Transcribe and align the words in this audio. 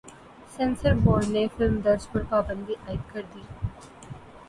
censor 0.53 0.93
board 1.03 1.27
نے 1.29 1.45
film 1.55 1.79
درج 1.85 2.07
پر 2.11 2.21
پابندی 2.29 2.73
عائد 2.85 3.01
کر 3.13 3.21
دی 3.33 3.41